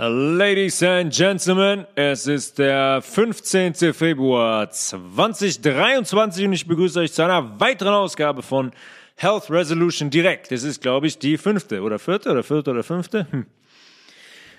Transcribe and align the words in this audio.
Ladies 0.00 0.80
and 0.84 1.12
Gentlemen, 1.12 1.84
es 1.96 2.28
ist 2.28 2.60
der 2.60 3.02
15. 3.02 3.74
Februar 3.92 4.70
2023 4.70 6.44
und 6.44 6.52
ich 6.52 6.68
begrüße 6.68 7.00
euch 7.00 7.12
zu 7.12 7.22
einer 7.22 7.58
weiteren 7.58 7.94
Ausgabe 7.94 8.42
von 8.42 8.70
Health 9.16 9.50
Resolution 9.50 10.08
Direkt. 10.08 10.52
Es 10.52 10.62
ist, 10.62 10.82
glaube 10.82 11.08
ich, 11.08 11.18
die 11.18 11.36
fünfte 11.36 11.82
oder 11.82 11.98
vierte 11.98 12.30
oder 12.30 12.44
vierte 12.44 12.70
oder 12.70 12.84
fünfte. 12.84 13.26
Hm. 13.32 13.46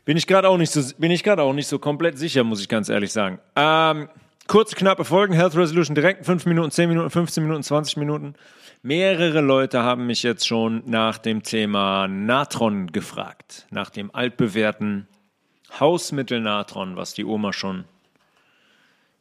Bin 0.03 0.17
ich 0.17 0.27
gerade 0.27 0.49
auch 0.49 0.57
nicht 0.57 0.73
so, 0.73 0.81
bin 0.97 1.09
ich 1.09 1.23
gerade 1.23 1.41
auch 1.41 1.53
nicht 1.53 1.67
so 1.67 1.79
komplett 1.79 2.17
sicher, 2.17 2.43
muss 2.43 2.59
ich 2.59 2.67
ganz 2.67 2.89
ehrlich 2.89 3.13
sagen. 3.13 3.39
Ähm, 3.55 4.09
kurze, 4.45 4.75
knappe 4.75 5.05
Folgen, 5.05 5.33
Health 5.33 5.55
Resolution 5.55 5.95
Direkt, 5.95 6.25
5 6.25 6.47
Minuten, 6.47 6.69
10 6.69 6.89
Minuten, 6.89 7.09
15 7.09 7.43
Minuten, 7.45 7.63
20 7.63 7.95
Minuten. 7.95 8.35
Mehrere 8.81 9.39
Leute 9.39 9.83
haben 9.83 10.05
mich 10.05 10.21
jetzt 10.21 10.45
schon 10.45 10.83
nach 10.85 11.17
dem 11.17 11.43
Thema 11.43 12.09
Natron 12.09 12.87
gefragt, 12.87 13.67
nach 13.71 13.89
dem 13.89 14.13
altbewährten 14.13 15.07
Hausmittel 15.79 16.39
Natron, 16.39 16.95
was 16.95 17.13
die 17.13 17.25
Oma 17.25 17.53
schon 17.53 17.85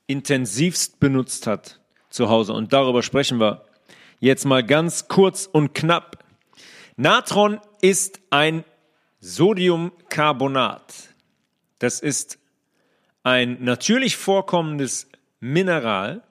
intensivst 0.06 1.00
benutzt 1.00 1.46
hat 1.46 1.80
zu 2.10 2.28
Hause. 2.28 2.52
Und 2.52 2.72
darüber 2.72 3.02
sprechen 3.02 3.38
wir 3.40 3.64
jetzt 4.20 4.44
mal 4.44 4.64
ganz 4.64 5.08
kurz 5.08 5.46
und 5.46 5.74
knapp. 5.74 6.24
Natron 6.96 7.60
ist 7.80 8.20
ein 8.30 8.64
Sodiumcarbonat. 9.20 10.94
Das 11.78 12.00
ist 12.00 12.38
ein 13.22 13.62
natürlich 13.62 14.16
vorkommendes 14.16 15.08
Mineral, 15.40 16.22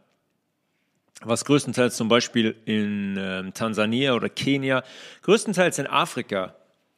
was 1.22 1.46
größtenteils 1.46 1.96
zum 1.96 2.10
Beispiel 2.10 2.56
in 2.66 3.18
äh, 3.18 3.52
Tansania 3.52 4.14
oder 4.14 4.30
Kenia, 4.30 4.84
größtenteils 5.22 5.80
in 5.80 5.88
Afrika 5.88 6.56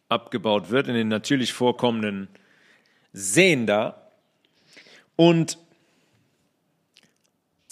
abgebaut 0.10 0.72
wird, 0.72 0.88
in 0.88 0.96
den 0.96 1.08
natürlich 1.08 1.54
vorkommenden 1.54 2.28
Sehen 3.14 3.66
da 3.66 4.12
und 5.16 5.58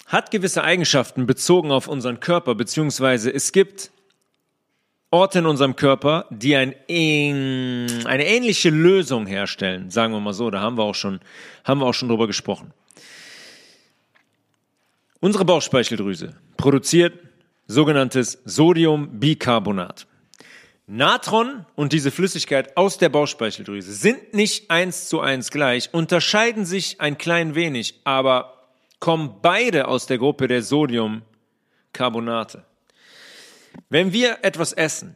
hat 0.06 0.30
gewisse 0.30 0.64
Eigenschaften 0.64 1.26
bezogen 1.26 1.70
auf 1.70 1.86
unseren 1.86 2.20
Körper, 2.20 2.54
beziehungsweise 2.54 3.32
es 3.32 3.52
gibt 3.52 3.90
Orte 5.10 5.38
in 5.38 5.46
unserem 5.46 5.76
Körper, 5.76 6.26
die 6.30 6.54
ein, 6.54 6.74
eine 6.86 8.26
ähnliche 8.26 8.70
Lösung 8.70 9.26
herstellen, 9.26 9.90
sagen 9.90 10.12
wir 10.12 10.20
mal 10.20 10.34
so, 10.34 10.50
da 10.50 10.60
haben 10.60 10.76
wir 10.76 10.84
auch 10.84 10.94
schon, 10.94 11.20
haben 11.64 11.80
wir 11.80 11.86
auch 11.86 11.94
schon 11.94 12.08
drüber 12.08 12.26
gesprochen. 12.26 12.72
Unsere 15.20 15.44
Bauchspeicheldrüse 15.44 16.36
produziert 16.56 17.18
sogenanntes 17.66 18.38
Sodiumbicarbonat. 18.44 20.06
Natron 20.90 21.66
und 21.74 21.92
diese 21.92 22.10
Flüssigkeit 22.10 22.78
aus 22.78 22.96
der 22.96 23.10
Bauchspeicheldrüse 23.10 23.92
sind 23.92 24.32
nicht 24.32 24.70
eins 24.70 25.10
zu 25.10 25.20
eins 25.20 25.50
gleich, 25.50 25.92
unterscheiden 25.92 26.64
sich 26.64 26.98
ein 26.98 27.18
klein 27.18 27.54
wenig, 27.54 28.00
aber 28.04 28.54
kommen 28.98 29.34
beide 29.42 29.86
aus 29.86 30.06
der 30.06 30.16
Gruppe 30.16 30.48
der 30.48 30.62
Sodiumcarbonate. 30.62 32.64
Wenn 33.90 34.14
wir 34.14 34.38
etwas 34.40 34.72
essen, 34.72 35.14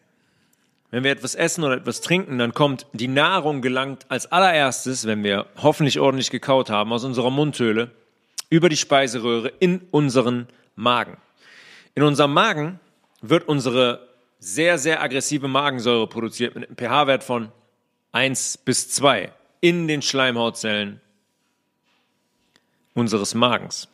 wenn 0.91 1.05
wir 1.05 1.11
etwas 1.11 1.35
essen 1.35 1.65
oder 1.65 1.77
etwas 1.77 2.03
trinken, 2.03 2.37
dann 2.37 2.53
kommt 2.53 2.87
die 2.93 3.09
Nahrung 3.09 3.63
gelangt 3.63 4.05
als 4.11 4.31
allererstes, 4.31 5.07
wenn 5.07 5.25
wir 5.25 5.47
hoffentlich 5.57 5.99
ordentlich 5.99 6.31
gekaut 6.31 6.69
haben, 6.69 6.93
aus 6.93 7.05
unserer 7.05 7.31
Mundhöhle 7.31 7.93
über 8.51 8.69
die 8.69 8.77
Speiseröhre 8.77 9.51
in 9.59 9.81
unseren 9.91 10.49
Magen. 10.77 11.17
In 11.95 12.03
unserem 12.03 12.35
Magen 12.35 12.79
wird 13.23 13.49
unsere 13.49 14.12
sehr, 14.45 14.77
sehr 14.77 15.01
aggressive 15.01 15.47
Magensäure 15.47 16.09
produziert 16.09 16.57
mit 16.57 16.67
einem 16.67 16.77
pH-Wert 16.77 17.23
von 17.23 17.53
1 18.11 18.59
bis 18.59 18.91
2 18.91 19.33
in 19.61 19.87
den 19.87 20.03
Schleimhautzellen 20.03 21.01
unseres 22.93 23.35
Magens. 23.35 23.87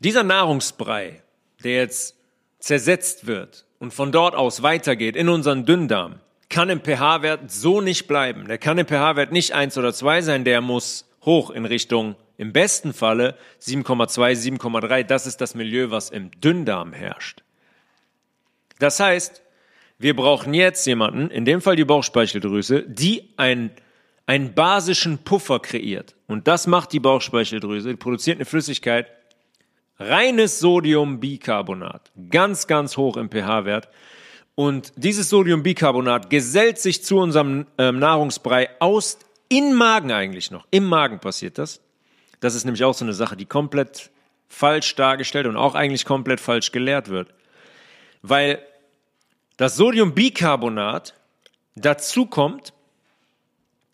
Dieser 0.00 0.24
Nahrungsbrei, 0.24 1.22
der 1.62 1.76
jetzt 1.76 2.16
zersetzt 2.58 3.28
wird 3.28 3.64
und 3.78 3.94
von 3.94 4.10
dort 4.10 4.34
aus 4.34 4.64
weitergeht 4.64 5.14
in 5.14 5.28
unseren 5.28 5.64
Dünndarm, 5.64 6.18
kann 6.48 6.70
im 6.70 6.80
pH-Wert 6.80 7.52
so 7.52 7.80
nicht 7.80 8.08
bleiben. 8.08 8.48
Der 8.48 8.58
kann 8.58 8.78
im 8.78 8.86
pH-Wert 8.88 9.30
nicht 9.30 9.52
1 9.52 9.78
oder 9.78 9.94
2 9.94 10.22
sein, 10.22 10.44
der 10.44 10.60
muss 10.60 11.08
hoch 11.24 11.50
in 11.50 11.66
Richtung 11.66 12.16
im 12.36 12.52
besten 12.52 12.92
Falle 12.92 13.38
7,2, 13.60 14.58
7,3. 14.58 15.04
Das 15.04 15.28
ist 15.28 15.40
das 15.40 15.54
Milieu, 15.54 15.90
was 15.90 16.10
im 16.10 16.32
Dünndarm 16.40 16.92
herrscht. 16.92 17.44
Das 18.80 18.98
heißt, 18.98 19.42
wir 19.98 20.16
brauchen 20.16 20.54
jetzt 20.54 20.86
jemanden, 20.86 21.30
in 21.30 21.44
dem 21.44 21.60
Fall 21.60 21.76
die 21.76 21.84
Bauchspeicheldrüse, 21.84 22.82
die 22.88 23.28
einen, 23.36 23.70
einen 24.26 24.54
basischen 24.54 25.18
Puffer 25.18 25.60
kreiert. 25.60 26.16
Und 26.26 26.48
das 26.48 26.66
macht 26.66 26.92
die 26.92 27.00
Bauchspeicheldrüse, 27.00 27.90
die 27.90 27.96
produziert 27.96 28.38
eine 28.38 28.46
Flüssigkeit, 28.46 29.10
reines 29.98 30.58
Sodiumbicarbonat, 30.60 32.10
ganz, 32.30 32.66
ganz 32.66 32.96
hoch 32.96 33.18
im 33.18 33.30
pH-Wert. 33.30 33.88
Und 34.54 34.92
dieses 34.96 35.28
Sodiumbicarbonat 35.28 36.30
gesellt 36.30 36.78
sich 36.78 37.04
zu 37.04 37.18
unserem 37.18 37.66
ähm, 37.76 37.98
Nahrungsbrei 37.98 38.70
aus, 38.80 39.18
in 39.50 39.74
Magen 39.74 40.12
eigentlich 40.12 40.50
noch. 40.50 40.66
Im 40.70 40.86
Magen 40.86 41.18
passiert 41.18 41.58
das. 41.58 41.80
Das 42.40 42.54
ist 42.54 42.64
nämlich 42.64 42.84
auch 42.84 42.94
so 42.94 43.04
eine 43.04 43.12
Sache, 43.12 43.36
die 43.36 43.44
komplett 43.44 44.10
falsch 44.48 44.94
dargestellt 44.94 45.46
und 45.46 45.56
auch 45.56 45.74
eigentlich 45.74 46.06
komplett 46.06 46.40
falsch 46.40 46.72
gelehrt 46.72 47.10
wird. 47.10 47.34
Weil 48.22 48.60
das 49.60 49.76
Sodiumbicarbonat 49.76 51.12
dazu 51.74 52.24
kommt 52.24 52.72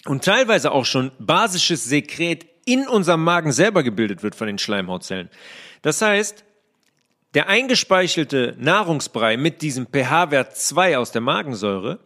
und 0.05 0.25
teilweise 0.25 0.71
auch 0.71 0.85
schon 0.85 1.11
basisches 1.19 1.85
Sekret 1.85 2.47
in 2.65 2.87
unserem 2.87 3.25
Magen 3.25 3.51
selber 3.51 3.83
gebildet 3.83 4.23
wird 4.23 4.37
von 4.37 4.47
den 4.47 4.59
Schleimhautzellen. 4.59 5.29
Das 5.83 6.01
heißt, 6.01 6.45
der 7.35 7.49
eingespeichelte 7.49 8.55
Nahrungsbrei 8.61 9.37
mit 9.37 9.61
diesem 9.61 9.89
pH-Wert 9.89 10.57
2 10.57 10.99
aus 10.99 11.11
der 11.11 11.23
Magensäure, 11.23 11.99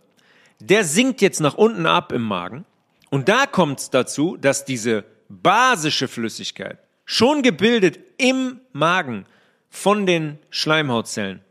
der 0.58 0.82
sinkt 0.82 1.20
jetzt 1.20 1.40
nach 1.40 1.54
unten 1.54 1.84
ab 1.84 2.12
im 2.12 2.22
Magen. 2.22 2.64
Und 3.10 3.28
da 3.28 3.44
kommt 3.44 3.80
es 3.80 3.90
dazu, 3.90 4.38
dass 4.38 4.64
diese 4.64 5.04
basische 5.28 6.08
Flüssigkeit, 6.08 6.78
schon 7.04 7.42
gebildet 7.42 7.98
im 8.16 8.60
Magen 8.72 9.26
von 9.68 10.06
den 10.06 10.38
Schleimhautzellen, 10.48 11.42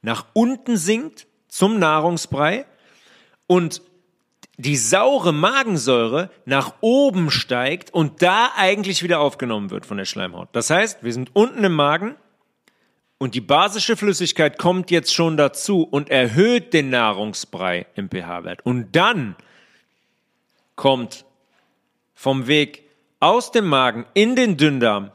nach 0.00 0.24
unten 0.32 0.78
sinkt 0.78 1.26
zum 1.50 1.78
Nahrungsbrei 1.78 2.64
und 3.46 3.82
die 4.56 4.76
saure 4.76 5.32
Magensäure 5.32 6.30
nach 6.44 6.74
oben 6.80 7.30
steigt 7.30 7.92
und 7.92 8.22
da 8.22 8.52
eigentlich 8.56 9.02
wieder 9.02 9.20
aufgenommen 9.20 9.70
wird 9.70 9.86
von 9.86 9.96
der 9.96 10.04
Schleimhaut. 10.04 10.48
Das 10.52 10.70
heißt, 10.70 11.02
wir 11.02 11.12
sind 11.12 11.30
unten 11.34 11.64
im 11.64 11.74
Magen 11.74 12.16
und 13.18 13.34
die 13.34 13.40
basische 13.40 13.96
Flüssigkeit 13.96 14.58
kommt 14.58 14.90
jetzt 14.90 15.14
schon 15.14 15.36
dazu 15.36 15.82
und 15.82 16.10
erhöht 16.10 16.72
den 16.72 16.90
Nahrungsbrei 16.90 17.86
im 17.94 18.08
pH-Wert. 18.08 18.64
Und 18.64 18.96
dann 18.96 19.36
kommt 20.76 21.24
vom 22.14 22.46
Weg 22.46 22.84
aus 23.18 23.50
dem 23.50 23.66
Magen 23.66 24.06
in 24.14 24.36
den 24.36 24.56
Dünndarm 24.56 25.10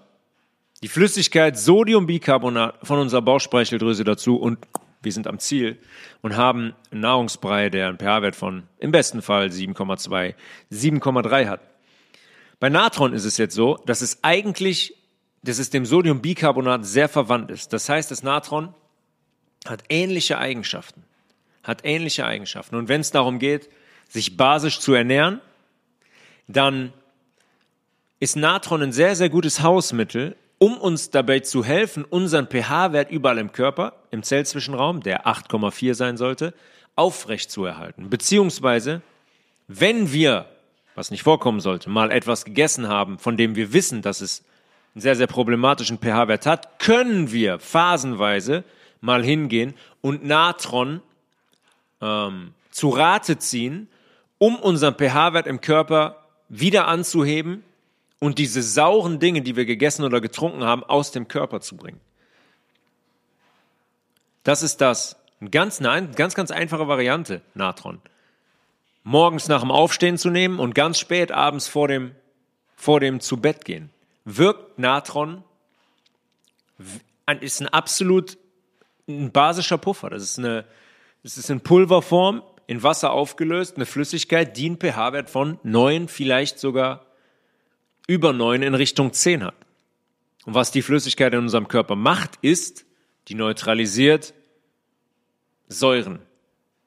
die 0.83 0.87
Flüssigkeit 0.87 1.57
Sodiumbicarbonat 1.57 2.75
von 2.83 2.99
unserer 2.99 3.21
Bauchspeicheldrüse 3.21 4.03
dazu 4.03 4.37
und 4.37 4.59
wir 5.05 5.11
sind 5.11 5.27
am 5.27 5.39
Ziel 5.39 5.77
und 6.21 6.35
haben 6.35 6.73
einen 6.91 7.01
Nahrungsbrei, 7.01 7.69
der 7.69 7.87
einen 7.87 7.97
pH-Wert 7.97 8.35
von 8.35 8.63
im 8.79 8.91
besten 8.91 9.21
Fall 9.21 9.47
7,2, 9.47 10.33
7,3 10.71 11.47
hat. 11.47 11.61
Bei 12.59 12.69
Natron 12.69 13.13
ist 13.13 13.25
es 13.25 13.37
jetzt 13.37 13.55
so, 13.55 13.77
dass 13.85 14.01
es 14.01 14.23
eigentlich, 14.23 14.97
dass 15.43 15.59
es 15.59 15.69
dem 15.69 15.85
Sodiumbicarbonat 15.85 16.85
sehr 16.85 17.07
verwandt 17.07 17.51
ist. 17.51 17.71
Das 17.73 17.87
heißt, 17.87 18.11
das 18.11 18.23
Natron 18.23 18.73
hat 19.65 19.83
ähnliche 19.89 20.37
Eigenschaften. 20.37 21.03
Hat 21.63 21.81
ähnliche 21.83 22.25
Eigenschaften. 22.25 22.75
Und 22.75 22.89
wenn 22.89 23.01
es 23.01 23.11
darum 23.11 23.39
geht, 23.39 23.69
sich 24.09 24.37
basisch 24.37 24.79
zu 24.79 24.93
ernähren, 24.93 25.41
dann 26.47 26.93
ist 28.19 28.35
Natron 28.35 28.83
ein 28.83 28.91
sehr, 28.91 29.15
sehr 29.15 29.29
gutes 29.29 29.61
Hausmittel, 29.61 30.35
um 30.65 30.79
uns 30.79 31.11
dabei 31.11 31.41
zu 31.41 31.63
helfen, 31.63 32.03
unseren 32.03 32.47
pH-Wert 32.47 33.11
überall 33.11 33.37
im 33.37 33.51
Körper, 33.51 33.93
im 34.09 34.23
Zellzwischenraum, 34.23 35.03
der 35.03 35.27
8,4 35.27 35.93
sein 35.93 36.17
sollte, 36.17 36.55
aufrecht 36.95 37.51
zu 37.51 37.65
erhalten. 37.65 38.09
Beziehungsweise, 38.09 39.03
wenn 39.67 40.11
wir, 40.11 40.47
was 40.95 41.11
nicht 41.11 41.21
vorkommen 41.21 41.59
sollte, 41.59 41.91
mal 41.91 42.09
etwas 42.09 42.45
gegessen 42.45 42.87
haben, 42.87 43.19
von 43.19 43.37
dem 43.37 43.55
wir 43.55 43.73
wissen, 43.73 44.01
dass 44.01 44.21
es 44.21 44.43
einen 44.95 45.01
sehr, 45.03 45.15
sehr 45.15 45.27
problematischen 45.27 45.99
pH-Wert 45.99 46.47
hat, 46.47 46.79
können 46.79 47.31
wir 47.31 47.59
phasenweise 47.59 48.63
mal 49.01 49.23
hingehen 49.23 49.75
und 50.01 50.25
Natron 50.25 50.99
ähm, 52.01 52.55
zu 52.71 52.89
Rate 52.89 53.37
ziehen, 53.37 53.87
um 54.39 54.55
unseren 54.55 54.95
pH-Wert 54.95 55.45
im 55.45 55.61
Körper 55.61 56.23
wieder 56.49 56.87
anzuheben 56.87 57.63
und 58.19 58.39
diese 58.39 58.61
sauren 58.63 59.19
Dinge, 59.19 59.41
die 59.41 59.55
wir 59.55 59.65
gegessen 59.65 60.03
oder 60.03 60.21
getrunken 60.21 60.63
haben, 60.63 60.83
aus 60.83 61.11
dem 61.11 61.27
Körper 61.27 61.61
zu 61.61 61.75
bringen. 61.77 61.99
Das 64.43 64.63
ist 64.63 64.81
das. 64.81 65.17
Eine 65.41 65.49
ganz, 65.49 65.81
eine 65.81 66.09
ganz, 66.11 66.33
ganz 66.33 66.51
einfache 66.51 66.87
Variante, 66.87 67.41
Natron. 67.53 68.01
morgens 69.03 69.47
nach 69.47 69.61
dem 69.61 69.71
Aufstehen 69.71 70.17
zu 70.17 70.29
nehmen 70.29 70.59
und 70.59 70.73
ganz 70.73 70.97
spät 70.97 71.31
abends 71.31 71.67
vor 71.67 71.87
dem, 71.87 72.15
vor 72.75 72.99
dem 72.99 73.19
zu 73.19 73.37
Bett 73.37 73.65
gehen, 73.65 73.89
wirkt 74.23 74.79
Natron, 74.79 75.43
ist 77.41 77.61
ein 77.61 77.67
absolut 77.67 78.37
ein 79.07 79.31
basischer 79.31 79.77
Puffer. 79.77 80.09
Das 80.09 80.23
ist 80.23 80.39
eine, 80.39 80.65
das 81.23 81.37
ist 81.37 81.49
in 81.49 81.61
Pulverform, 81.61 82.43
in 82.67 82.81
Wasser 82.81 83.11
aufgelöst, 83.11 83.75
eine 83.75 83.85
Flüssigkeit, 83.85 84.57
die 84.57 84.65
einen 84.65 84.79
pH-Wert 84.79 85.29
von 85.29 85.59
9, 85.63 86.07
vielleicht 86.07 86.59
sogar 86.59 87.04
über 88.07 88.33
9 88.33 88.61
in 88.61 88.75
Richtung 88.75 89.13
10 89.13 89.43
hat. 89.43 89.55
Und 90.45 90.53
was 90.53 90.71
die 90.71 90.81
Flüssigkeit 90.81 91.33
in 91.33 91.39
unserem 91.39 91.67
Körper 91.67 91.95
macht, 91.95 92.37
ist, 92.41 92.85
die 93.27 93.35
neutralisiert 93.35 94.33
Säuren, 95.67 96.19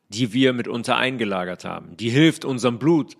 die 0.08 0.32
wir 0.32 0.52
mitunter 0.52 0.96
eingelagert 0.96 1.64
haben. 1.64 1.96
Die 1.96 2.10
hilft 2.10 2.44
unserem 2.44 2.78
Blut, 2.78 3.16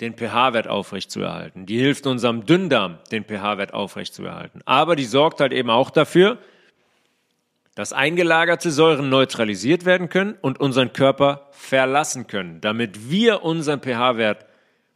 den 0.00 0.14
pH-Wert 0.14 0.68
aufrechtzuerhalten. 0.68 1.66
Die 1.66 1.78
hilft 1.78 2.06
unserem 2.06 2.46
Dünndarm, 2.46 2.98
den 3.10 3.24
pH-Wert 3.24 3.74
aufrechtzuerhalten. 3.74 4.60
Aber 4.64 4.94
die 4.94 5.06
sorgt 5.06 5.40
halt 5.40 5.52
eben 5.52 5.70
auch 5.70 5.90
dafür, 5.90 6.38
dass 7.74 7.92
eingelagerte 7.92 8.70
Säuren 8.70 9.08
neutralisiert 9.08 9.84
werden 9.84 10.08
können 10.08 10.36
und 10.40 10.60
unseren 10.60 10.92
Körper 10.92 11.48
verlassen 11.52 12.26
können, 12.26 12.60
damit 12.60 13.10
wir 13.10 13.42
unseren 13.42 13.80
pH-Wert 13.80 14.46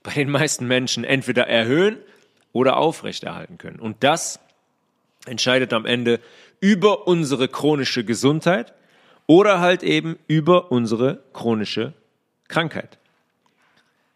bei 0.02 0.12
den 0.12 0.30
meisten 0.30 0.66
Menschen 0.66 1.04
entweder 1.04 1.46
erhöhen 1.46 1.98
oder 2.52 2.76
aufrechterhalten 2.76 3.58
können. 3.58 3.80
Und 3.80 4.04
das 4.04 4.40
entscheidet 5.26 5.72
am 5.72 5.86
Ende 5.86 6.20
über 6.60 7.06
unsere 7.06 7.48
chronische 7.48 8.04
Gesundheit 8.04 8.72
oder 9.26 9.60
halt 9.60 9.82
eben 9.82 10.18
über 10.26 10.70
unsere 10.70 11.22
chronische 11.32 11.92
Krankheit. 12.48 12.98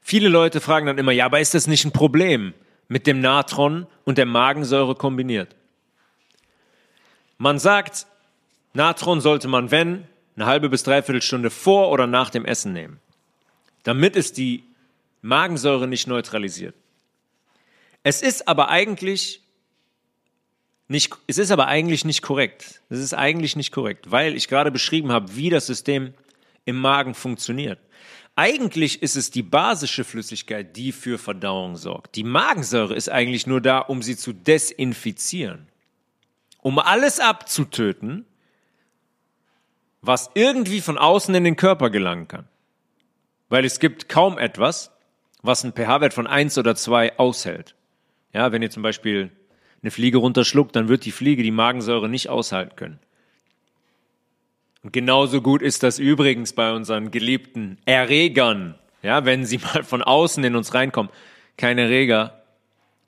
Viele 0.00 0.28
Leute 0.28 0.60
fragen 0.60 0.86
dann 0.86 0.98
immer, 0.98 1.12
ja, 1.12 1.26
aber 1.26 1.40
ist 1.40 1.54
das 1.54 1.66
nicht 1.66 1.84
ein 1.84 1.92
Problem 1.92 2.54
mit 2.88 3.06
dem 3.06 3.20
Natron 3.20 3.86
und 4.04 4.18
der 4.18 4.26
Magensäure 4.26 4.94
kombiniert? 4.94 5.56
Man 7.38 7.58
sagt, 7.58 8.06
Natron 8.72 9.20
sollte 9.20 9.48
man, 9.48 9.70
wenn, 9.70 10.06
eine 10.36 10.46
halbe 10.46 10.68
bis 10.68 10.82
dreiviertel 10.82 11.22
Stunde 11.22 11.50
vor 11.50 11.90
oder 11.90 12.06
nach 12.06 12.30
dem 12.30 12.44
Essen 12.44 12.72
nehmen, 12.72 13.00
damit 13.82 14.16
es 14.16 14.32
die 14.32 14.64
Magensäure 15.22 15.88
nicht 15.88 16.06
neutralisiert. 16.06 16.74
Es 18.08 18.22
ist 18.22 18.46
aber 18.46 18.68
eigentlich 18.68 19.42
nicht, 20.86 21.12
es 21.26 21.38
ist 21.38 21.50
aber 21.50 21.66
eigentlich 21.66 22.04
nicht 22.04 22.22
korrekt. 22.22 22.80
Es 22.88 23.00
ist 23.00 23.14
eigentlich 23.14 23.56
nicht 23.56 23.72
korrekt, 23.72 24.12
weil 24.12 24.36
ich 24.36 24.46
gerade 24.46 24.70
beschrieben 24.70 25.10
habe, 25.10 25.34
wie 25.34 25.50
das 25.50 25.66
System 25.66 26.14
im 26.64 26.76
Magen 26.76 27.14
funktioniert. 27.14 27.80
Eigentlich 28.36 29.02
ist 29.02 29.16
es 29.16 29.32
die 29.32 29.42
basische 29.42 30.04
Flüssigkeit, 30.04 30.76
die 30.76 30.92
für 30.92 31.18
Verdauung 31.18 31.74
sorgt. 31.74 32.14
Die 32.14 32.22
Magensäure 32.22 32.94
ist 32.94 33.08
eigentlich 33.08 33.48
nur 33.48 33.60
da, 33.60 33.80
um 33.80 34.02
sie 34.02 34.16
zu 34.16 34.32
desinfizieren. 34.32 35.66
Um 36.62 36.78
alles 36.78 37.18
abzutöten, 37.18 38.24
was 40.00 40.30
irgendwie 40.34 40.80
von 40.80 40.96
außen 40.96 41.34
in 41.34 41.42
den 41.42 41.56
Körper 41.56 41.90
gelangen 41.90 42.28
kann. 42.28 42.46
Weil 43.48 43.64
es 43.64 43.80
gibt 43.80 44.08
kaum 44.08 44.38
etwas, 44.38 44.92
was 45.42 45.64
einen 45.64 45.72
pH-Wert 45.72 46.14
von 46.14 46.28
eins 46.28 46.56
oder 46.56 46.76
zwei 46.76 47.18
aushält. 47.18 47.74
Ja, 48.32 48.52
wenn 48.52 48.62
ihr 48.62 48.70
zum 48.70 48.82
Beispiel 48.82 49.30
eine 49.82 49.90
Fliege 49.90 50.18
runterschluckt, 50.18 50.74
dann 50.74 50.88
wird 50.88 51.04
die 51.04 51.12
Fliege 51.12 51.42
die 51.42 51.50
Magensäure 51.50 52.08
nicht 52.08 52.28
aushalten 52.28 52.76
können. 52.76 52.98
Und 54.82 54.92
genauso 54.92 55.40
gut 55.40 55.62
ist 55.62 55.82
das 55.82 55.98
übrigens 55.98 56.52
bei 56.52 56.72
unseren 56.72 57.10
geliebten 57.10 57.78
Erregern. 57.86 58.76
Ja, 59.02 59.24
wenn 59.24 59.44
sie 59.44 59.58
mal 59.74 59.84
von 59.84 60.02
außen 60.02 60.42
in 60.44 60.56
uns 60.56 60.74
reinkommen. 60.74 61.10
Kein 61.56 61.78
Erreger, 61.78 62.42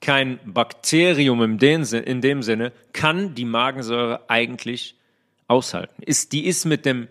kein 0.01 0.39
Bakterium 0.45 1.41
in 1.43 1.57
dem, 1.57 1.83
in 1.83 2.21
dem 2.21 2.41
Sinne 2.41 2.71
kann 2.93 3.35
die 3.35 3.45
Magensäure 3.45 4.29
eigentlich 4.29 4.95
aushalten. 5.47 6.01
Ist, 6.03 6.31
die 6.31 6.45
ist 6.45 6.65
mit 6.65 6.85
dem 6.85 7.07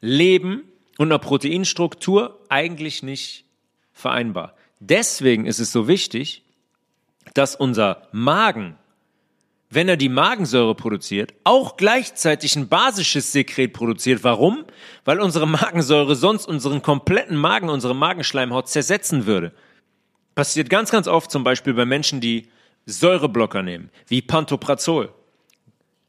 Leben 0.00 0.64
und 0.98 1.08
einer 1.08 1.18
Proteinstruktur 1.18 2.40
eigentlich 2.48 3.02
nicht 3.02 3.44
vereinbar. 3.92 4.56
Deswegen 4.80 5.46
ist 5.46 5.58
es 5.58 5.72
so 5.72 5.88
wichtig, 5.88 6.42
dass 7.38 7.56
unser 7.56 8.02
Magen 8.12 8.76
wenn 9.68 9.88
er 9.88 9.96
die 9.96 10.08
Magensäure 10.08 10.74
produziert, 10.74 11.34
auch 11.44 11.76
gleichzeitig 11.76 12.56
ein 12.56 12.68
basisches 12.68 13.32
Sekret 13.32 13.72
produziert. 13.72 14.22
Warum? 14.22 14.64
Weil 15.04 15.20
unsere 15.20 15.46
Magensäure 15.46 16.14
sonst 16.14 16.46
unseren 16.46 16.82
kompletten 16.82 17.36
Magen, 17.36 17.68
unsere 17.68 17.94
Magenschleimhaut 17.94 18.68
zersetzen 18.68 19.26
würde. 19.26 19.52
Passiert 20.34 20.70
ganz, 20.70 20.90
ganz 20.90 21.08
oft 21.08 21.30
zum 21.30 21.42
Beispiel 21.44 21.74
bei 21.74 21.84
Menschen, 21.84 22.20
die 22.20 22.48
Säureblocker 22.86 23.62
nehmen, 23.62 23.90
wie 24.06 24.22
Pantoprazol. 24.22 25.12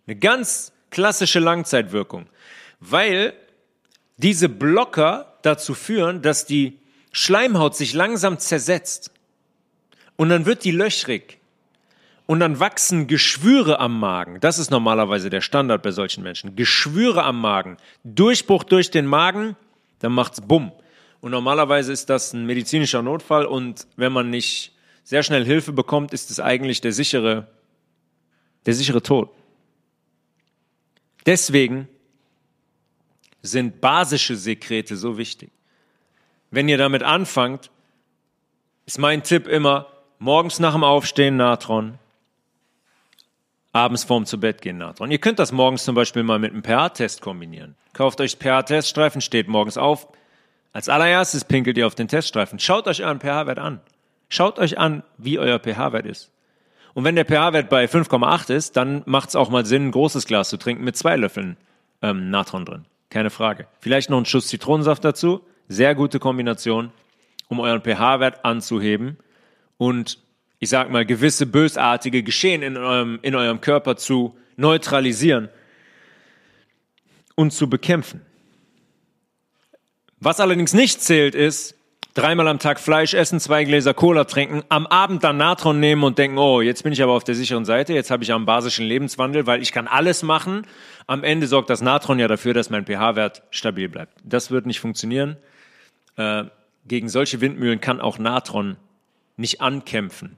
Eine 0.06 0.18
ganz 0.18 0.72
klassische 0.92 1.40
Langzeitwirkung, 1.40 2.28
weil 2.80 3.34
diese 4.18 4.50
Blocker 4.50 5.38
dazu 5.42 5.74
führen, 5.74 6.22
dass 6.22 6.46
die 6.46 6.80
Schleimhaut 7.12 7.76
sich 7.76 7.94
langsam 7.94 8.38
zersetzt 8.38 9.12
und 10.18 10.30
dann 10.30 10.46
wird 10.46 10.66
die 10.66 10.72
löchrig 10.72 11.40
und 12.26 12.42
dann 12.42 12.60
wachsen 12.60 13.08
Geschwüre 13.08 13.80
am 13.80 14.00
Magen. 14.00 14.40
Das 14.42 14.60
ist 14.60 14.70
normalerweise 14.70 15.30
der 15.30 15.42
Standard 15.42 15.82
bei 15.82 15.92
solchen 15.92 16.24
Menschen. 16.24 16.56
Geschwüre 16.56 17.24
am 17.24 17.40
Magen. 17.40 17.78
Durchbruch 18.04 18.66
durch 18.66 18.92
den 18.92 19.06
Magen, 19.06 19.56
dann 20.00 20.12
macht's 20.12 20.42
bumm. 20.42 20.74
Und 21.22 21.32
normalerweise 21.32 21.94
ist 21.94 22.10
das 22.10 22.34
ein 22.34 22.46
medizinischer 22.46 23.02
Notfall 23.02 23.46
und 23.46 23.88
wenn 23.96 24.12
man 24.12 24.30
nicht 24.30 24.74
sehr 25.04 25.24
schnell 25.24 25.46
Hilfe 25.46 25.72
bekommt, 25.72 26.14
ist 26.14 26.30
es 26.30 26.40
eigentlich 26.40 26.82
der 26.82 26.92
sichere, 26.92 27.48
der 28.66 28.74
sichere 28.74 29.02
Tod. 29.02 29.30
Deswegen 31.26 31.88
sind 33.42 33.80
basische 33.80 34.36
Sekrete 34.36 34.98
so 34.98 35.18
wichtig. 35.18 35.50
Wenn 36.52 36.68
ihr 36.68 36.78
damit 36.78 37.04
anfangt, 37.04 37.72
ist 38.86 39.00
mein 39.00 39.24
Tipp 39.24 39.48
immer, 39.48 39.88
morgens 40.20 40.60
nach 40.60 40.74
dem 40.74 40.84
Aufstehen 40.84 41.38
Natron, 41.38 42.00
abends 43.72 44.04
vorm 44.04 44.26
zu 44.26 44.40
Bett 44.40 44.62
gehen 44.62 44.78
Natron. 44.78 45.12
Ihr 45.12 45.20
könnt 45.20 45.40
das 45.40 45.52
morgens 45.52 45.84
zum 45.84 45.96
Beispiel 45.96 46.24
mal 46.24 46.40
mit 46.40 46.52
einem 46.52 46.64
pH-Test 46.64 47.22
kombinieren. 47.22 47.76
Kauft 47.94 48.22
euch 48.22 48.38
pH-Teststreifen, 48.38 49.22
steht 49.22 49.48
morgens 49.48 49.78
auf. 49.78 50.08
Als 50.74 50.90
allererstes 50.90 51.46
pinkelt 51.46 51.78
ihr 51.78 51.88
auf 51.88 51.96
den 51.96 52.08
Teststreifen. 52.08 52.60
Schaut 52.60 52.88
euch 52.88 53.04
euren 53.04 53.20
pH-Wert 53.20 53.60
an. 53.60 53.80
Schaut 54.30 54.60
euch 54.60 54.78
an, 54.78 55.04
wie 55.18 55.40
euer 55.40 55.60
pH-Wert 55.60 56.06
ist. 56.06 56.32
Und 56.94 57.04
wenn 57.04 57.16
der 57.16 57.26
pH-Wert 57.26 57.70
bei 57.70 57.86
5,8 57.86 58.52
ist, 58.52 58.76
dann 58.76 59.04
macht 59.06 59.30
es 59.30 59.36
auch 59.36 59.50
mal 59.50 59.66
Sinn, 59.66 59.88
ein 59.88 59.92
großes 59.92 60.26
Glas 60.26 60.50
zu 60.50 60.58
trinken 60.58 60.84
mit 60.84 60.98
zwei 60.98 61.16
Löffeln 61.16 61.58
ähm, 62.02 62.30
Natron 62.30 62.66
drin. 62.66 62.86
Keine 63.10 63.30
Frage. 63.30 63.68
Vielleicht 63.80 64.10
noch 64.10 64.18
ein 64.18 64.26
Schuss 64.26 64.48
Zitronensaft 64.48 65.06
dazu. 65.06 65.42
Sehr 65.70 65.96
gute 65.96 66.20
Kombination, 66.20 66.92
um 67.48 67.60
euren 67.60 67.82
pH-Wert 67.82 68.44
anzuheben 68.44 69.18
und 69.78 70.20
ich 70.60 70.70
sag 70.70 70.90
mal, 70.90 71.06
gewisse 71.06 71.46
bösartige 71.46 72.24
Geschehen 72.24 72.64
in 72.64 72.78
eurem, 72.78 73.20
in 73.22 73.36
eurem 73.36 73.62
Körper 73.62 73.96
zu 73.96 74.36
neutralisieren 74.56 75.50
und 77.36 77.52
zu 77.52 77.70
bekämpfen. 77.70 78.22
Was 80.20 80.40
allerdings 80.40 80.74
nicht 80.74 81.02
zählt, 81.02 81.36
ist, 81.36 81.76
dreimal 82.16 82.48
am 82.48 82.58
Tag 82.58 82.80
Fleisch 82.80 83.14
essen, 83.14 83.40
zwei 83.40 83.64
Gläser 83.64 83.94
Cola 83.94 84.24
trinken, 84.24 84.64
am 84.70 84.88
Abend 84.88 85.24
dann 85.24 85.38
Natron 85.38 85.80
nehmen 85.80 86.04
und 86.04 86.18
denken, 86.18 86.40
oh, 86.40 86.62
jetzt 86.62 86.82
bin 86.82 86.92
ich 86.92 87.04
aber 87.04 87.12
auf 87.12 87.24
der 87.24 87.36
sicheren 87.36 87.66
Seite, 87.66 87.94
jetzt 87.94 88.10
habe 88.10 88.24
ich 88.24 88.34
einen 88.34 88.48
basischen 88.48 88.86
Lebenswandel, 88.86 89.46
weil 89.46 89.62
ich 89.62 89.72
kann 89.72 89.88
alles 89.88 90.24
machen. 90.24 90.66
Am 91.06 91.24
Ende 91.24 91.46
sorgt 91.46 91.70
das 91.70 91.82
Natron 91.82 92.18
ja 92.18 92.28
dafür, 92.28 92.56
dass 92.56 92.72
mein 92.72 92.88
pH-Wert 92.88 93.44
stabil 93.52 93.88
bleibt. 93.90 94.18
Das 94.24 94.50
wird 94.50 94.66
nicht 94.66 94.80
funktionieren. 94.80 95.38
Äh, 96.16 96.46
gegen 96.88 97.10
solche 97.10 97.40
Windmühlen 97.42 97.80
kann 97.80 98.02
auch 98.02 98.18
Natron 98.18 98.78
nicht 99.38 99.62
ankämpfen. 99.62 100.38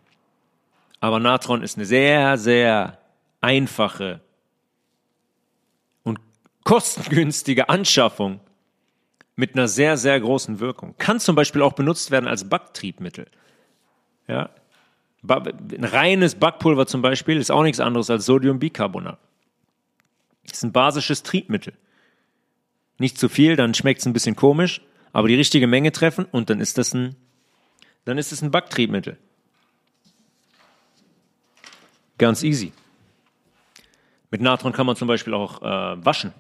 Aber 1.00 1.20
Natron 1.20 1.64
ist 1.64 1.78
eine 1.78 1.86
sehr, 1.86 2.38
sehr 2.38 3.00
einfache 3.42 4.22
und 6.04 6.20
kostengünstige 6.64 7.70
Anschaffung 7.70 8.42
mit 9.36 9.56
einer 9.56 9.70
sehr, 9.70 9.96
sehr 9.96 10.20
großen 10.20 10.60
Wirkung. 10.60 10.96
Kann 10.98 11.22
zum 11.22 11.36
Beispiel 11.36 11.62
auch 11.62 11.74
benutzt 11.74 12.12
werden 12.12 12.28
als 12.28 12.50
Backtriebmittel. 12.50 13.28
Ja. 14.28 14.50
Ein 15.28 15.84
reines 15.84 16.36
Backpulver 16.36 16.86
zum 16.86 17.02
Beispiel 17.02 17.38
ist 17.38 17.50
auch 17.50 17.64
nichts 17.64 17.80
anderes 17.80 18.10
als 18.10 18.26
Sodiumbicarbonat. 18.26 19.18
Ist 20.44 20.64
ein 20.64 20.72
basisches 20.72 21.24
Triebmittel. 21.24 21.74
Nicht 22.98 23.18
zu 23.18 23.30
viel, 23.30 23.56
dann 23.56 23.74
schmeckt 23.74 24.02
es 24.02 24.06
ein 24.06 24.14
bisschen 24.14 24.36
komisch, 24.36 24.82
aber 25.14 25.30
die 25.30 25.36
richtige 25.36 25.68
Menge 25.68 25.92
treffen 25.92 26.26
und 26.26 26.50
dann 26.50 26.60
ist 26.60 26.78
das 26.78 26.94
ein, 26.94 27.16
dann 28.06 28.18
ist 28.18 28.32
es 28.32 28.42
ein 28.42 28.52
Backtriebmittel. 28.52 29.18
Ganz 32.18 32.44
easy. 32.44 32.74
Mit 34.32 34.42
Natron 34.42 34.74
kann 34.74 34.86
man 34.86 34.96
zum 34.96 35.08
Beispiel 35.08 35.34
auch 35.34 35.62
äh, 35.62 36.06
waschen. 36.06 36.34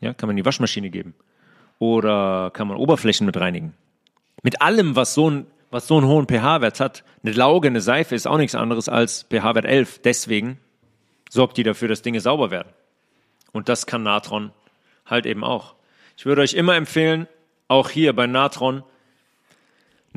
Ja, 0.00 0.12
kann 0.12 0.28
man 0.28 0.36
in 0.36 0.42
die 0.42 0.44
Waschmaschine 0.44 0.90
geben. 0.90 1.14
Oder 1.78 2.50
kann 2.52 2.68
man 2.68 2.76
Oberflächen 2.76 3.24
mit 3.24 3.36
reinigen. 3.36 3.74
Mit 4.42 4.60
allem, 4.60 4.96
was 4.96 5.14
so, 5.14 5.30
ein, 5.30 5.46
was 5.70 5.86
so 5.86 5.96
einen 5.96 6.06
hohen 6.06 6.26
pH-Wert 6.26 6.80
hat. 6.80 7.04
Eine 7.22 7.32
Lauge, 7.32 7.68
eine 7.68 7.80
Seife 7.80 8.14
ist 8.14 8.26
auch 8.26 8.36
nichts 8.36 8.54
anderes 8.54 8.88
als 8.88 9.24
pH-Wert 9.30 9.64
11. 9.64 10.00
Deswegen 10.02 10.58
sorgt 11.30 11.56
die 11.56 11.62
dafür, 11.62 11.88
dass 11.88 12.02
Dinge 12.02 12.20
sauber 12.20 12.50
werden. 12.50 12.68
Und 13.52 13.68
das 13.68 13.86
kann 13.86 14.02
Natron 14.02 14.52
halt 15.06 15.26
eben 15.26 15.44
auch. 15.44 15.74
Ich 16.16 16.26
würde 16.26 16.42
euch 16.42 16.54
immer 16.54 16.74
empfehlen, 16.74 17.26
auch 17.68 17.90
hier 17.90 18.14
bei 18.14 18.26
Natron, 18.26 18.82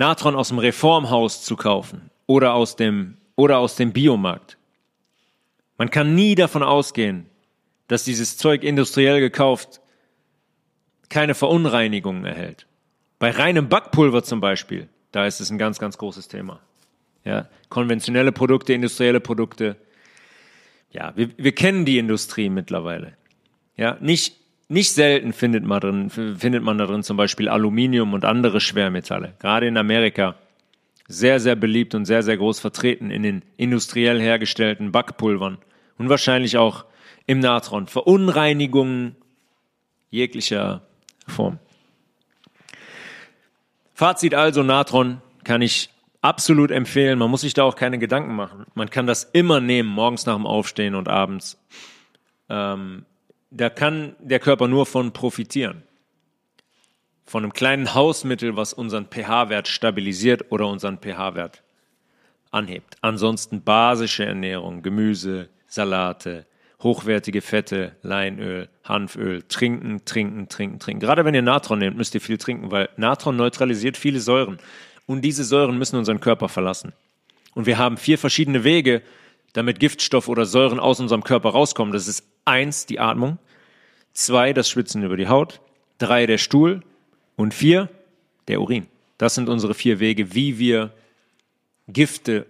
Natron 0.01 0.35
aus 0.35 0.47
dem 0.47 0.57
Reformhaus 0.57 1.43
zu 1.43 1.55
kaufen 1.55 2.09
oder 2.25 2.55
aus 2.55 2.75
dem, 2.75 3.17
oder 3.35 3.59
aus 3.59 3.75
dem 3.75 3.93
Biomarkt. 3.93 4.57
Man 5.77 5.91
kann 5.91 6.15
nie 6.15 6.33
davon 6.33 6.63
ausgehen, 6.63 7.27
dass 7.87 8.03
dieses 8.03 8.35
Zeug 8.35 8.63
industriell 8.63 9.19
gekauft 9.19 9.79
keine 11.09 11.35
Verunreinigungen 11.35 12.25
erhält. 12.25 12.65
Bei 13.19 13.29
reinem 13.29 13.69
Backpulver 13.69 14.23
zum 14.23 14.41
Beispiel, 14.41 14.89
da 15.11 15.27
ist 15.27 15.39
es 15.39 15.51
ein 15.51 15.59
ganz, 15.59 15.77
ganz 15.77 15.99
großes 15.99 16.27
Thema. 16.27 16.61
Ja, 17.23 17.47
konventionelle 17.69 18.31
Produkte, 18.31 18.73
industrielle 18.73 19.19
Produkte. 19.19 19.75
Ja, 20.89 21.13
wir, 21.15 21.29
wir 21.37 21.53
kennen 21.53 21.85
die 21.85 21.99
Industrie 21.99 22.49
mittlerweile. 22.49 23.13
Ja, 23.77 23.97
nicht, 24.01 24.37
nicht 24.71 24.93
selten 24.93 25.33
findet 25.33 25.65
man, 25.65 25.81
drin, 25.81 26.09
findet 26.09 26.63
man 26.63 26.77
da 26.77 26.85
drin 26.85 27.03
zum 27.03 27.17
Beispiel 27.17 27.49
Aluminium 27.49 28.13
und 28.13 28.23
andere 28.23 28.61
Schwermetalle. 28.61 29.33
Gerade 29.39 29.67
in 29.67 29.75
Amerika 29.75 30.35
sehr, 31.09 31.41
sehr 31.41 31.57
beliebt 31.57 31.93
und 31.93 32.05
sehr, 32.05 32.23
sehr 32.23 32.37
groß 32.37 32.61
vertreten 32.61 33.11
in 33.11 33.21
den 33.21 33.43
industriell 33.57 34.21
hergestellten 34.21 34.93
Backpulvern 34.93 35.57
und 35.97 36.07
wahrscheinlich 36.09 36.57
auch 36.57 36.85
im 37.27 37.39
Natron. 37.39 37.87
Verunreinigungen 37.87 39.17
jeglicher 40.09 40.83
Form. 41.27 41.59
Fazit 43.93 44.33
also, 44.33 44.63
Natron 44.63 45.21
kann 45.43 45.61
ich 45.61 45.89
absolut 46.21 46.71
empfehlen. 46.71 47.19
Man 47.19 47.29
muss 47.29 47.41
sich 47.41 47.53
da 47.53 47.63
auch 47.63 47.75
keine 47.75 47.99
Gedanken 47.99 48.35
machen. 48.35 48.65
Man 48.73 48.89
kann 48.89 49.05
das 49.05 49.25
immer 49.25 49.59
nehmen, 49.59 49.89
morgens 49.89 50.25
nach 50.25 50.35
dem 50.35 50.47
Aufstehen 50.47 50.95
und 50.95 51.09
abends. 51.09 51.61
Ähm, 52.47 53.05
da 53.51 53.69
kann 53.69 54.15
der 54.19 54.39
Körper 54.39 54.67
nur 54.67 54.85
von 54.85 55.11
profitieren. 55.11 55.83
Von 57.25 57.43
einem 57.43 57.53
kleinen 57.53 57.93
Hausmittel, 57.93 58.55
was 58.55 58.73
unseren 58.73 59.05
pH-Wert 59.05 59.67
stabilisiert 59.67 60.51
oder 60.51 60.67
unseren 60.67 60.97
pH-Wert 60.97 61.61
anhebt. 62.49 62.97
Ansonsten 63.01 63.61
basische 63.61 64.25
Ernährung, 64.25 64.81
Gemüse, 64.81 65.49
Salate, 65.67 66.45
hochwertige 66.81 67.41
Fette, 67.41 67.95
Leinöl, 68.01 68.67
Hanföl, 68.83 69.43
trinken, 69.43 70.03
trinken, 70.03 70.49
trinken, 70.49 70.79
trinken. 70.79 70.99
Gerade 70.99 71.23
wenn 71.23 71.35
ihr 71.35 71.41
Natron 71.41 71.79
nehmt, 71.79 71.95
müsst 71.95 72.15
ihr 72.15 72.21
viel 72.21 72.37
trinken, 72.37 72.71
weil 72.71 72.89
Natron 72.97 73.35
neutralisiert 73.35 73.97
viele 73.97 74.19
Säuren. 74.19 74.57
Und 75.05 75.21
diese 75.21 75.43
Säuren 75.43 75.77
müssen 75.77 75.97
unseren 75.97 76.19
Körper 76.19 76.49
verlassen. 76.49 76.93
Und 77.53 77.65
wir 77.65 77.77
haben 77.77 77.97
vier 77.97 78.17
verschiedene 78.17 78.63
Wege, 78.63 79.01
damit 79.53 79.79
Giftstoff 79.79 80.27
oder 80.27 80.45
Säuren 80.45 80.79
aus 80.79 80.99
unserem 80.99 81.23
Körper 81.23 81.49
rauskommen. 81.49 81.93
Das 81.93 82.07
ist 82.07 82.25
eins, 82.45 82.85
die 82.85 82.99
Atmung, 82.99 83.37
zwei, 84.13 84.53
das 84.53 84.69
Schwitzen 84.69 85.03
über 85.03 85.17
die 85.17 85.27
Haut, 85.27 85.61
drei, 85.97 86.25
der 86.25 86.37
Stuhl 86.37 86.81
und 87.35 87.53
vier, 87.53 87.89
der 88.47 88.61
Urin. 88.61 88.87
Das 89.17 89.35
sind 89.35 89.49
unsere 89.49 89.73
vier 89.73 89.99
Wege, 89.99 90.33
wie 90.33 90.57
wir 90.57 90.91
Gifte 91.87 92.45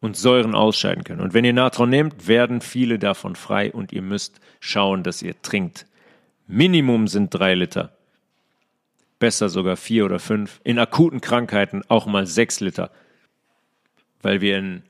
und 0.00 0.16
Säuren 0.16 0.54
ausscheiden 0.54 1.04
können. 1.04 1.20
Und 1.20 1.34
wenn 1.34 1.44
ihr 1.44 1.52
Natron 1.52 1.90
nehmt, 1.90 2.28
werden 2.28 2.60
viele 2.60 2.98
davon 2.98 3.36
frei 3.36 3.72
und 3.72 3.92
ihr 3.92 4.02
müsst 4.02 4.40
schauen, 4.60 5.02
dass 5.02 5.22
ihr 5.22 5.40
trinkt. 5.42 5.86
Minimum 6.46 7.08
sind 7.08 7.30
drei 7.30 7.54
Liter. 7.54 7.96
Besser 9.18 9.48
sogar 9.48 9.76
vier 9.76 10.04
oder 10.04 10.18
fünf. 10.18 10.60
In 10.64 10.78
akuten 10.78 11.20
Krankheiten 11.20 11.82
auch 11.88 12.06
mal 12.06 12.26
sechs 12.26 12.60
Liter. 12.60 12.90
Weil 14.22 14.40
wir 14.40 14.58
in, 14.58 14.82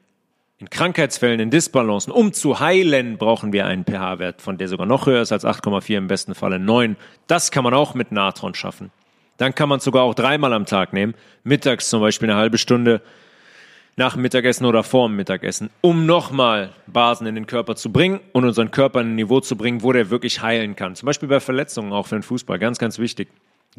in 0.59 0.71
Krankheitsfällen, 0.71 1.39
in 1.39 1.51
Disbalancen, 1.51 2.13
um 2.13 2.33
zu 2.33 2.61
heilen, 2.61 3.19
brauchen 3.19 3.53
wir 3.53 3.67
einen 3.67 3.85
pH-Wert, 3.85 4.41
von 4.41 4.57
der 4.57 4.69
sogar 4.69 4.87
noch 4.87 5.07
höher 5.07 5.21
ist 5.21 5.33
als 5.33 5.45
8,4, 5.45 5.99
im 5.99 6.07
besten 6.07 6.35
Falle 6.35 6.59
9. 6.59 6.97
Das 7.27 7.51
kann 7.51 7.63
man 7.63 7.75
auch 7.75 7.95
mit 7.95 8.11
Natron 8.11 8.55
schaffen. 8.55 8.91
Dann 9.37 9.55
kann 9.55 9.69
man 9.69 9.81
sogar 9.81 10.05
auch 10.05 10.15
dreimal 10.15 10.55
am 10.55 10.65
Tag 10.65 10.95
nehmen. 10.95 11.15
Mittags 11.45 11.91
zum 11.91 12.01
Beispiel 12.01 12.31
eine 12.31 12.39
halbe 12.39 12.57
Stunde 12.57 13.03
nach 13.97 14.15
dem 14.15 14.23
Mittagessen 14.23 14.65
oder 14.65 14.83
vor 14.83 15.09
dem 15.09 15.17
Mittagessen, 15.17 15.69
um 15.83 16.07
nochmal 16.07 16.73
Basen 16.87 17.27
in 17.27 17.35
den 17.35 17.47
Körper 17.47 17.77
zu 17.77 17.93
bringen 17.93 18.21
und 18.33 18.45
unseren 18.45 18.71
Körper 18.71 19.03
in 19.03 19.09
ein 19.09 19.15
Niveau 19.15 19.41
zu 19.41 19.57
bringen, 19.57 19.83
wo 19.83 19.93
der 19.93 20.09
wirklich 20.09 20.41
heilen 20.41 20.75
kann. 20.75 20.95
Zum 20.95 21.07
Beispiel 21.07 21.29
bei 21.29 21.41
Verletzungen 21.41 21.93
auch 21.93 22.07
für 22.07 22.17
den 22.17 22.23
Fußball. 22.23 22.59
Ganz, 22.59 22.79
ganz 22.79 22.99
wichtig. 22.99 23.29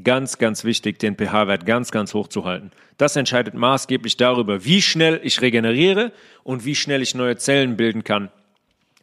Ganz, 0.03 0.37
ganz 0.37 0.63
wichtig, 0.63 0.99
den 0.99 1.15
pH-Wert 1.15 1.65
ganz, 1.65 1.91
ganz 1.91 2.13
hoch 2.13 2.27
zu 2.27 2.45
halten. 2.45 2.71
Das 2.97 3.15
entscheidet 3.15 3.55
maßgeblich 3.55 4.15
darüber, 4.15 4.63
wie 4.63 4.81
schnell 4.81 5.19
ich 5.23 5.41
regeneriere 5.41 6.11
und 6.43 6.65
wie 6.65 6.75
schnell 6.75 7.01
ich 7.01 7.15
neue 7.15 7.37
Zellen 7.37 7.77
bilden 7.77 8.03
kann 8.03 8.29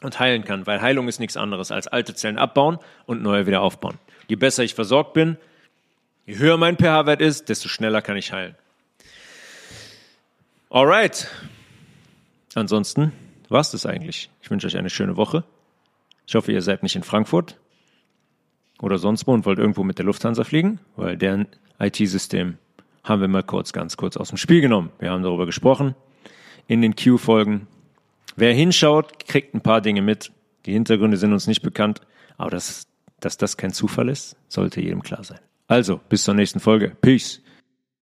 und 0.01 0.21
heilen 0.21 0.45
kann. 0.45 0.67
Weil 0.69 0.81
Heilung 0.81 1.09
ist 1.09 1.19
nichts 1.19 1.37
anderes 1.37 1.73
als 1.73 1.89
alte 1.89 2.15
Zellen 2.15 2.39
abbauen 2.39 2.79
und 3.07 3.23
neue 3.23 3.47
wieder 3.47 3.61
aufbauen. 3.61 3.99
Je 4.29 4.37
besser 4.37 4.63
ich 4.63 4.75
versorgt 4.75 5.15
bin, 5.15 5.37
je 6.27 6.39
höher 6.39 6.57
mein 6.57 6.77
pH-Wert 6.77 7.21
ist, 7.21 7.49
desto 7.49 7.69
schneller 7.69 8.01
kann 8.01 8.17
ich 8.17 8.33
heilen. 8.33 8.55
Alright. 10.71 11.29
Ansonsten 12.55 13.13
war's 13.49 13.73
das 13.73 13.85
eigentlich. 13.85 14.31
Ich 14.43 14.51
wünsche 14.51 14.69
euch 14.69 14.77
eine 14.77 14.91
schöne 14.91 15.17
Woche. 15.17 15.43
Ich 16.27 16.37
hoffe, 16.37 16.53
ihr 16.53 16.63
seid 16.63 16.85
nicht 16.85 16.95
in 16.95 17.03
Frankfurt 17.03 17.57
oder 18.81 18.99
sonst 18.99 19.27
wo 19.27 19.33
und 19.33 19.47
wollt 19.47 19.59
irgendwo 19.59 19.85
mit 19.85 19.99
der 19.99 20.05
Lufthansa 20.05 20.45
fliegen, 20.45 20.81
weil 20.97 21.17
deren 21.17 21.47
IT-System 21.79 22.59
haben 23.03 23.21
wir 23.21 23.29
mal 23.29 23.43
kurz, 23.43 23.73
ganz 23.73 23.97
kurz 23.97 24.17
aus 24.17 24.29
dem 24.29 24.39
Spiel 24.39 24.61
genommen. 24.61 24.91
Wir 24.99 25.11
haben 25.11 25.23
darüber 25.23 25.47
gesprochen 25.47 25.95
in 26.67 26.83
den 26.83 26.97
Q-Folgen. 26.97 27.67
Wer 28.37 28.55
hinschaut, 28.55 29.27
kriegt 29.27 29.55
ein 29.55 29.61
paar 29.61 29.81
Dinge 29.81 30.03
mit. 30.03 30.33
Die 30.67 30.73
Hintergründe 30.73 31.17
sind 31.17 31.33
uns 31.33 31.47
nicht 31.47 31.63
bekannt, 31.63 32.01
aber 32.39 32.51
dass, 32.51 32.87
dass 33.21 33.37
das 33.37 33.57
kein 33.57 33.73
Zufall 33.73 34.09
ist, 34.09 34.37
sollte 34.49 34.81
jedem 34.81 35.03
klar 35.03 35.23
sein. 35.23 35.39
Also, 35.67 36.01
bis 36.09 36.25
zur 36.25 36.35
nächsten 36.35 36.61
Folge. 36.61 36.97
Peace. 37.01 37.43